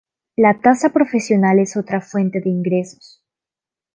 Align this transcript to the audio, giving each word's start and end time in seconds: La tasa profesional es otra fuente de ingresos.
La 0.35 0.59
tasa 0.59 0.89
profesional 0.89 1.59
es 1.59 1.77
otra 1.77 2.01
fuente 2.01 2.41
de 2.41 2.49
ingresos. 2.49 3.21